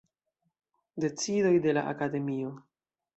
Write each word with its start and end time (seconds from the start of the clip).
Decidoj 1.05 1.53
de 1.65 1.75
la 1.79 1.83
Akademio. 1.91 2.55